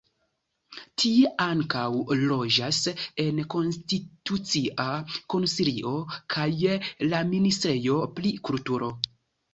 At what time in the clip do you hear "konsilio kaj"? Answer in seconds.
5.35-6.49